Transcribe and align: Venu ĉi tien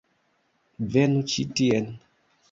Venu 0.95 1.21
ĉi 1.33 1.43
tien 1.59 1.91